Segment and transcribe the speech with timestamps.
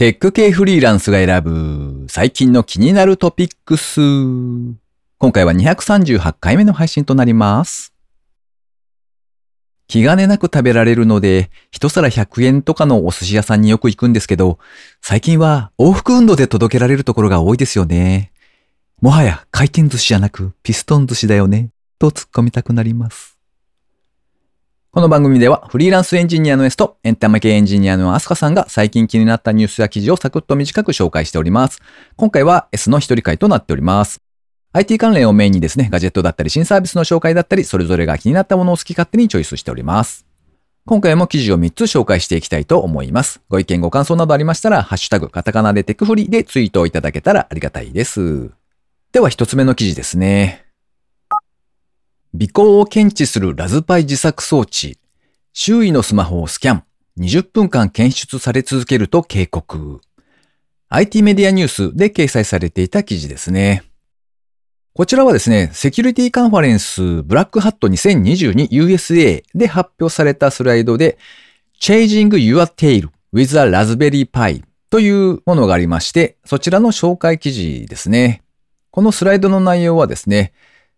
[0.00, 4.00] テック系フリーランスが選ぶ最近の気になるトピックス。
[4.00, 7.92] 今回は238回目の配信となります。
[9.88, 14.58] 気兼ねなく食べられるので、一皿100円とかのお寿司屋さんによく行くんですけど、
[15.02, 18.32] 最近は往復運動で届けられるところが多いですよね。
[19.02, 23.39] もはや回転寿司じゃなくピストン寿司だよね、と突っ込みたくなります。
[24.92, 31.80] この番組ではフリーランスエンジニアの S とエンタメ系エンジニアのアスカさんが最近気になったニュースや記事をサクッと短く紹介しております。
[32.16, 34.20] 今回は S の一人会となっております。
[34.72, 40.26] IT 関連をメインにですね、ガジェットだったり新サービスの紹介だったり、それぞれが気になったものを好き勝手にチョイスしております。
[40.86, 43.40] 今回も記事を3つ紹介していきたいと思います。
[43.48, 48.50] ご意見ご感想などありましたら、ハッシュタグ、カタカナでテクフリでツイートをいただけたらありがたいです。
[49.12, 50.69] では一つ目の記事ですね。
[52.32, 54.98] 尾行を検知するラズパイ自作装置。
[55.52, 56.84] 周囲のスマホをスキャン。
[57.18, 60.00] 20分間検出され続けると警告。
[60.90, 63.82] IT メディアニュースで掲載されていた記事ですね。
[64.92, 71.18] こちらはですね、セキュリティカンファレンスブラックハット 2022USA で発表されたスライドで
[71.80, 78.42] Changing Your Tail with a Raspberry Pi というものがありまして、そちらの紹介記事ですね。
[78.92, 80.52] このスライドの内容はですね、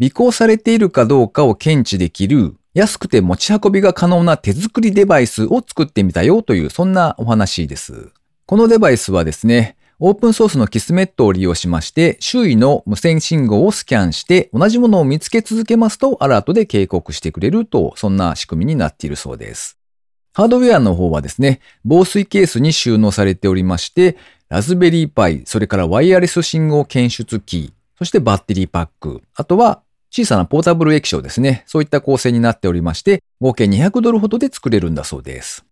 [0.00, 8.12] 尾行されているかどうかを検知できる安くて持ち運びが可能な手作りデバイスを作ってみたよというそんなお話です。
[8.46, 19.76] このデバイスはですね、オープンソースのキスメットを利用しまして、周囲の無線信号をスキャンして同じものを見つけ続けますとアラートで警告してくれると、そんな仕組みになっているそうです。
[20.32, 24.16] ハードウェアの方はですね、防水ケースに収納されておりまして、
[24.48, 31.64] ラズベリーパイ、それからワイヤレス信号検出キー、そしてバッテリーパック、あとは小さなポータブル液晶ですね。
[31.66, 35.64] そういった構成になっておりまして、合計200ドルほどで作れるんだそうです。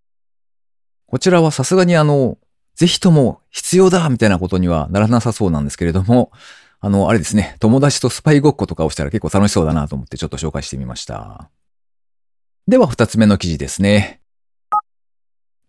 [1.07, 2.37] こちらはさすがにあの、
[2.75, 6.31] ぜひとも必要だみたいなことにはならなさそうなんですけれども、
[6.79, 11.49] あの、あれですね、友達とスパイごっことかをしたら結構楽しそうだなと思ってちょっと紹介してみました。
[12.67, 14.21] では二つ目の記事ですね。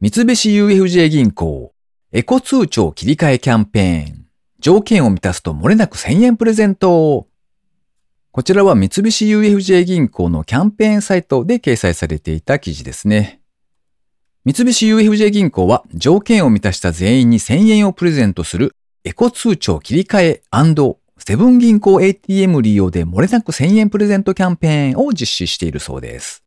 [0.01, 1.73] 三菱 UFJ 銀行、
[2.13, 4.27] エコ通帳切り替えキャンペーン。
[4.61, 7.27] 条件を満たすと漏れなく1000円プレゼント。
[8.31, 13.41] こちらは三菱 UFJ 銀行のキャンペーンサイトで掲載されていた記事ですね。
[14.45, 18.75] 三菱 UFJ 銀行は条件を満たした全員に1000円をプレゼントする
[19.05, 20.43] エコ通帳切り替え
[21.19, 26.45] セブン銀行 ATM 利用で漏れなく1000円プレゼントキャンペーンを実施しているそうです。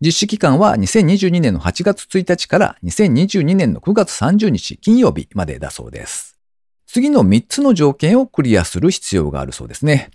[0.00, 6.38] 実施期間は2022年の8月1日から2022年の9月30日金曜日までだそうです。
[6.86, 10.10] 次の3つの条件をクリアする必要があるそうですね。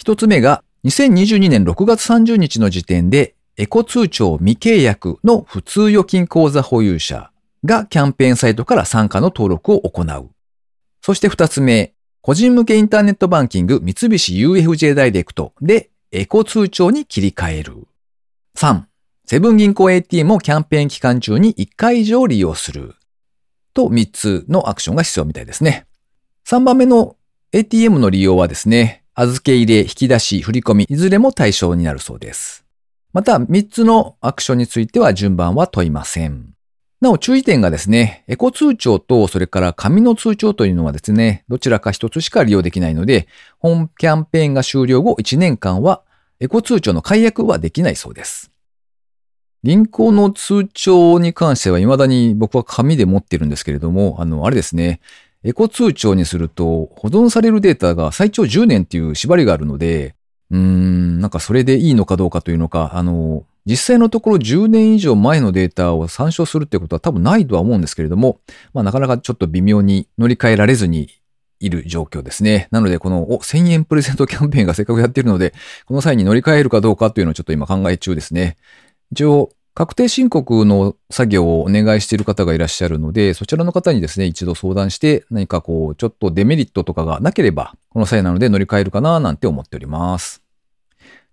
[0.00, 7.32] 1つ目が2022年6月30日の時点でエコ通帳未契約の普通預金口座保有者
[7.64, 10.30] がキャンペーンサイトから参加の登録を行う。
[11.02, 17.88] そして2つ目、個人向けインターネットバンキング三菱 UFJ ダイレクトでエコ通帳に切り替える。
[18.56, 18.82] 3、
[19.24, 22.94] セブン銀行 ATM をキャンペーン期間中に1回以上利用する。
[23.74, 25.86] と3つのアクションが必要みたいですね。
[26.46, 27.16] 3番目の
[27.52, 32.64] ATM の利用はですね、預け入れ、引き出し、振り込み、いずれも対象になるそうです。
[33.12, 36.54] また、3つのアクションについては順番は問いません。
[37.00, 43.26] なお注意点がですね、エコ通帳とそれから紙の通帳というのはですね、どちらか一つしか利用できないので、
[43.58, 46.02] 本キャンペーンが終了後1年間は
[46.38, 48.52] エコ通帳の解約はできないそうです。
[49.64, 55.00] 銀行の通帳に関しては未だに僕は紙で持ってるんですけれども、あの、あれですね、
[55.44, 60.14] エコ通帳にすると保存されるデータが最長10年っていう縛りがあるので、
[60.50, 68.40] うーん、なんかそれでいいのかどうかというのか、あの、実際のところ10年以上前のデータを参照するってことは多分ないとは思うんですけれども、
[68.72, 71.10] まあなかなかちょっと微妙に乗り換えられずに
[71.60, 72.68] いる状況ですね。
[72.70, 75.52] なのでこのお1000円プレゼントキャンペーンがせっかくやってるので、
[75.84, 78.56] この際に乗り換えるかどうかというのをちょっと今考え中ですね。
[79.12, 90.42] 一応、確定申告の作業をお願いしている方がいらっしゃるので、そちらの方にですね、一度相談して、何かこう、ちょっとデメリットとかがなければ、この際なので乗り換えるかななんて思っております。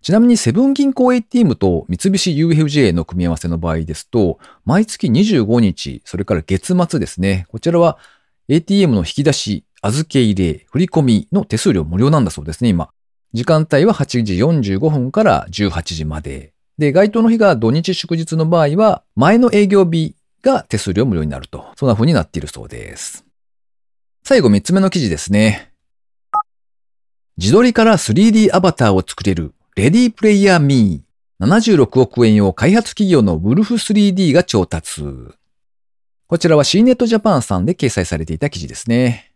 [0.04, 7.48] ちなみにセブン銀行 ATM と三菱 UFJ の組み合わせの場合ですと、毎月25日、それから月末ですね。
[7.50, 7.98] こちらは
[8.48, 12.92] ATM の引き出し、預け入れ、振込の手数料無料なんだそうですね、今。
[13.34, 16.55] 時間帯は8時45分から18時まで。
[16.78, 21.66] で、該当の日が土日祝日の場合は、前の営業日が手数料無料になると。
[21.78, 23.26] そんな風になっているそうです。
[24.24, 25.72] 最後3つ目の記事ですね。
[27.38, 31.06] 自撮りから 3D アバターを作れるレディープレイヤーミー。
[31.46, 35.04] 76億円を開発企業のウルフ 3D が調達。
[36.28, 39.34] こちらは CNET Japan さんで掲載されていた記事ですね。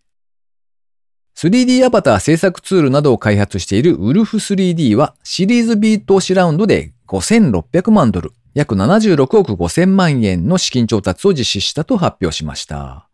[1.35, 13.07] 3D アバター制作ツールなどを開発している Wolf3D はシリーズ B 投資ラウンドで5600万ドル、約76億5000万円の資金調達を実施したと発表しました。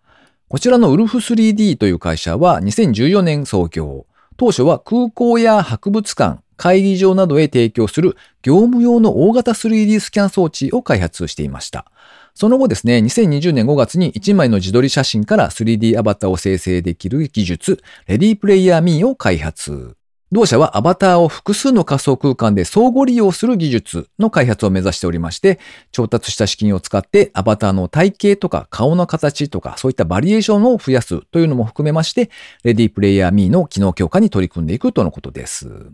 [0.50, 4.06] こちらの Wolf3D という会社は2014年創業。
[4.36, 11.86] 当初は空港や博物館、会議場などへ提供する業務用の大型 3D スキャン装置を開発していました。
[12.34, 19.96] その後ですね、2020年5月に1枚の自撮り写真から 3D アバターを生成できる技術、レディープレイヤー Me を開発。
[20.32, 25.60] 同社はアバターを複数の仮想空間で相互利用する技術の開発を目指しておりまして、
[25.92, 32.32] 調達した資金を使ってアバターの体型とか顔の形とかそういったバリエーションを増やすというのも含めまして、
[32.64, 35.92] レディープレイヤー Me の機能強化に取り組んでいくとのことです。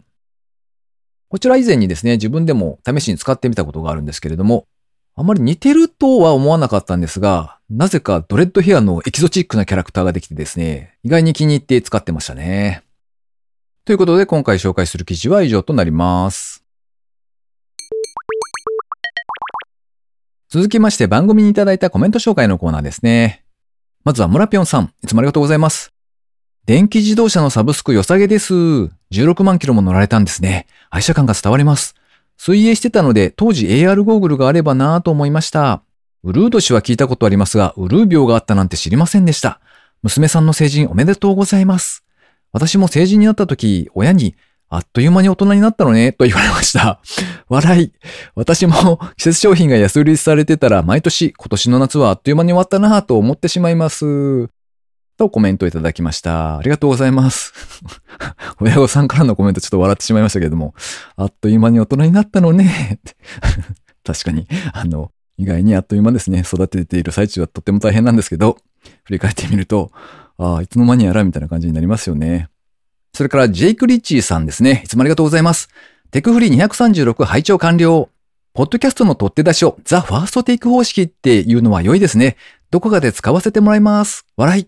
[1.28, 4.66] こちら以前にですね、自分でも試しに使ってみたことがあるんですけれども、
[5.16, 12.83] あまり似てるとは思わなかったんですが、なぜかドレッドヘアのエキゾチックなキャラクターができてですね、意外に気に入って使ってましたね。
[13.91, 16.63] ということで今回紹介する記事は以上となります。
[20.47, 23.43] 続きまして番組にいただいたコメント紹介のコーナーですね。
[24.05, 25.91] まずは村ぴょんさん、いつもありがとうございます。
[26.65, 28.53] 電気自動車のサブスク良さげです。
[28.53, 30.67] 16万キロも乗られたんですね。
[30.89, 31.95] 愛車感が伝わります。
[32.37, 35.83] 水泳してたので当時 AR ゴーグルがあればなぁと思いました。
[36.23, 39.59] ウルード氏は聞いたことありますが、ウルー病があったなんて知りませんでした。
[40.01, 42.05] 娘さんの成人おめでとうございます。
[42.51, 44.36] 私も成人になった時、親に、
[44.69, 47.01] あっという間に大人になったのね、と言われました。
[47.50, 47.94] 笑い。
[48.36, 54.50] 私も季節商品が安売りされてたら毎年今年の夏はあっという間に終わったなぁと思ってしまいます。
[55.18, 56.57] とコメントいただきました。
[56.57, 57.53] ありがとうございます。
[58.59, 60.74] 親御さんからのコメントちょっと笑ってしまいましたけれども、
[61.18, 63.00] あっという間に大人になったのね。
[64.04, 66.39] 確かに、あの、意外にあっという間ですね。
[66.45, 68.57] 育てている最中はとっても大変なんですけど、
[69.04, 69.92] 振り返ってみると、
[70.41, 72.49] ああ、いつの間にやらみたいな感じになりますよね。
[73.13, 74.81] それから、ジェイク・リッチーさんですね。
[74.83, 75.69] いつもありがとうございます。
[76.09, 78.09] テクフリー236拝聴完了。
[78.53, 82.38] ポッドキャストの取って出しをザ・ファーストテイク方式っていうのは良いですね。
[82.71, 84.25] どこかで使わせてもらいます。
[84.35, 84.67] 笑い。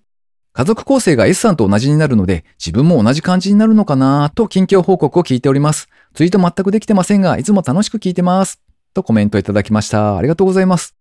[0.53, 5.89] 家族構成が S さんと同じになるので、自分も同じ感じになるのかなと近況報告を聞いております。
[6.13, 8.61] ツイート全くできてませんが、いつも楽しく聞いてます。
[8.93, 10.17] とコメントいただきました。
[10.17, 10.95] ありがとうございます。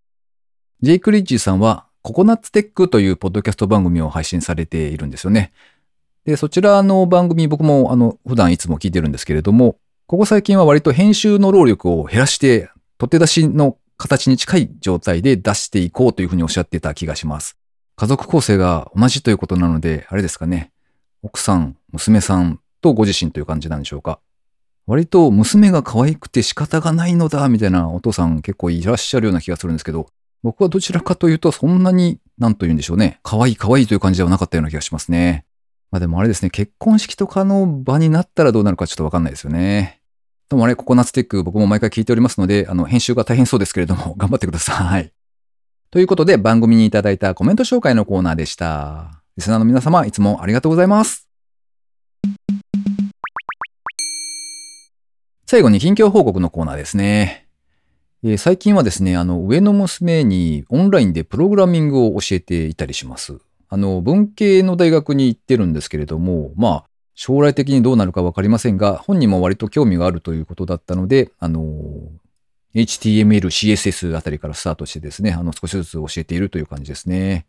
[0.81, 5.53] ジェイク・リッジーさんは、ココナッツテックというポッドキャスト番組を配信されているんですよね。
[6.25, 9.77] で、そちらの番組僕もあの、普段いつも聞いてるんですけれども、
[10.07, 17.57] ここ最近は割と編集の労力を減らして、取って出しの形に近い状態で出していこうというふうにおっしゃってた気がします。
[17.95, 20.73] 家族構成が同じということなので、あれですかね。
[21.23, 24.19] 奥さん、娘さんとご自身という感じなんでしょうか。
[24.87, 30.09] 割と娘が可愛くて仕方がないのだ、みたいなお父さん結構いらっしゃるような気がするんですけど、
[30.43, 33.21] 僕はどちらかというとそんなに、なんと言うんでしょうね。
[33.23, 35.45] 可愛い可愛いという感じではなかったような気がしますね。
[35.91, 40.01] まあでもあれですね、結婚式とかの場になったらどうなるかちょっとわかんないですよね。
[40.49, 45.13] ともあれ、ココナッツテック僕も毎回聞いておりますので、あの、編集が大変そうですけれども、 頑張ってください。
[45.91, 49.23] ということで番組にいただいたコメント紹介のコーナーでした。
[49.37, 51.29] リスナーの皆様、いつもありがとうございます。
[55.47, 57.42] 最後に近況報告のコーナーですね。
[58.25, 63.41] えー、最近はですね、あの、上の娘にオンラインでプログラミングを教えていたりします。
[63.69, 71.65] あの、文系の大学に行ってるんですけれども、まあ、将来的にどうなるかわかりませんが、本人も割と興味があるということだったので、あの、
[72.77, 77.47] HTML、CSS あたりからスタートしてですね、あの少しずつ教えているという感じですね。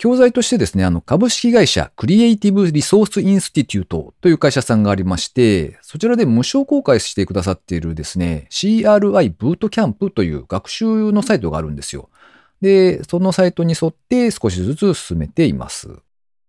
[0.00, 12.08] 教材としてですね、あの株式会社クリエイティブリソースインスティテュートという会社さんがありまして、そちらで無償公開してくださっているですね、CRI ブートキャンプという学習のサイトがあるんですよ。
[12.62, 15.90] で、そのサイトに沿って少しずつ進めています。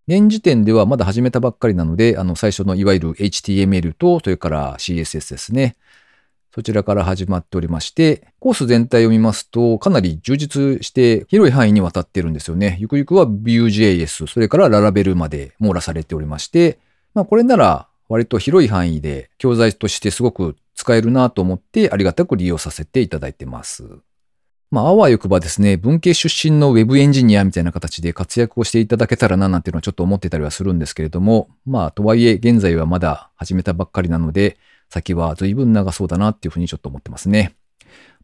[0.08, 5.76] 現時点ではまだ始めたばっかりなので、あの最初のいわゆる HTML と、それから CSS ですね。
[6.54, 12.78] そちらから始まっておりまして、コース全体を見ますと、かなり充実して広い範囲にわたってるんですよね。
[12.80, 16.80] ゆくゆくは Vue.js、それから Laravel まで網羅されておりまして、
[17.14, 23.86] まあこれなら割と広い範囲で教材としてすごく使えるなと思ってありがたく利用させていただいてます。
[24.72, 34.58] まあ、あわよくばですね、文系出身の Web エンジニアみたいな形で活躍をしていただけたらななんていうのはちょっと思ってたりはするんですけれども、まあ、とはいえ現在はまだ始めたばっかりなので、
[34.92, 37.56] 先は随分長そうだなっていうふうにちょっと思ってますね。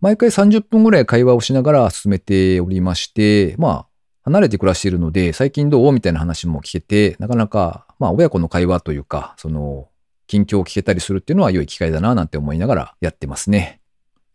[0.01, 3.87] 毎回30分ぐらい会話をしながら進めておりまして、まあ、
[4.23, 9.87] 離れて暮らしているので、最近どうみたいな話も聞けて、なかなか、まあ、親子の会話というか、その、
[10.27, 13.79] 近況を聞けたりするっていうのは良い機会だななんて思いながらやってますね。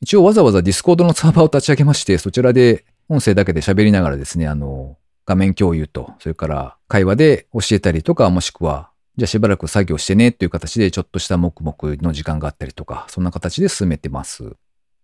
[0.00, 4.96] 一応わざわざ Discord のサーバーを立ち上げまして、そちらで音声だけで喋りながらですね、あの、
[5.26, 14.56] 画面共有と、それから会話で教えたりとか、もしくは、じゃあしばらく作業してねっていう形でちょっとした黙々の時間があったりとか、そんな形で進めてます。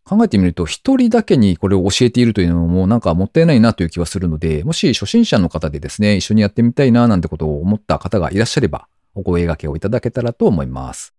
[0.04, 11.14] 考えてみると、一人だけにこれを教えているというのもなんかもったいないなという気はするので、もし初心者の方でですね、一緒にやってみたいななんてことを思った方がいらっしゃれば、お声掛けをいただけたらと思います。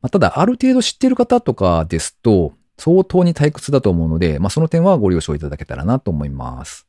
[0.00, 6.86] まあ、ただ、ある程度知っている方とかですと、相当に退屈だと思うので、まあ、その点はご了承いただけたらなと思います。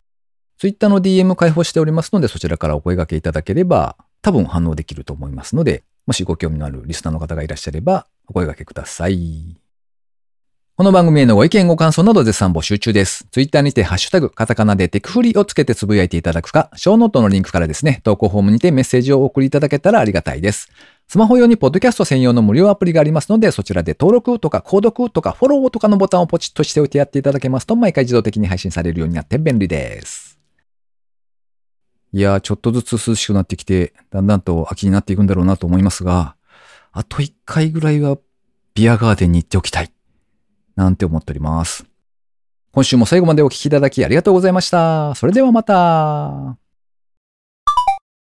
[0.57, 9.55] Twitter の DM 開放しておりますので、そちらからお声掛けいただければ、多分反応できると思いますので、もしご興味のあるリスナーの方がいらっしゃれば、お声掛けください。
[10.75, 13.27] この番組へのご意見ご感想など絶賛募集中です。
[13.29, 20.71] Twitter にてハッシュタグ、カタカナでテクフリをつけてつぶやいていただくか、ショーノートのリンクからですね、投稿フォームにてメッセージをお送りいただけたらありがたいです。
[21.07, 30.24] スマホ用にポッドキャスト専用の無料アプリがありますので、そちらで登録とか購読とかフォローとかのボタンをポチッとしておいてやっていただけますと、毎回自動的に配信されるようになって便利です。
[32.15, 36.37] いや、ちょっとずつ涼しくなってきて、だんだんと秋になっていくんだろうなと思いますが、
[36.93, 38.17] あと一回ぐらいは
[38.73, 39.91] ビアガーデンに行っておきたい。
[40.77, 41.85] なんて思っております。
[42.71, 45.13] 今週も最後までお聴きいただきありがとうございました。
[45.15, 46.64] それではまた。